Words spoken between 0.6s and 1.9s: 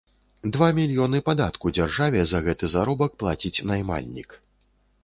мільёны падатку